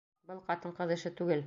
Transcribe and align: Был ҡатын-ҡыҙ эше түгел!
Был 0.31 0.39
ҡатын-ҡыҙ 0.47 0.97
эше 0.99 1.15
түгел! 1.21 1.39